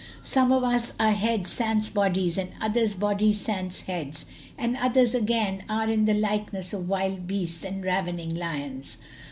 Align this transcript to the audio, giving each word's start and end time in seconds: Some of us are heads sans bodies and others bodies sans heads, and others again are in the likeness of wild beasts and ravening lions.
Some 0.23 0.51
of 0.51 0.63
us 0.63 0.93
are 0.99 1.11
heads 1.11 1.51
sans 1.51 1.87
bodies 1.89 2.35
and 2.35 2.53
others 2.59 2.95
bodies 2.95 3.39
sans 3.39 3.81
heads, 3.81 4.25
and 4.57 4.75
others 4.77 5.13
again 5.13 5.63
are 5.69 5.87
in 5.87 6.05
the 6.05 6.15
likeness 6.15 6.73
of 6.73 6.89
wild 6.89 7.27
beasts 7.27 7.63
and 7.63 7.85
ravening 7.85 8.33
lions. 8.33 8.97